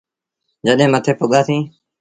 جڏهيݩ 0.65 0.91
مٿي 0.93 1.11
پُڳآسيٚݩ۔ 1.19 1.59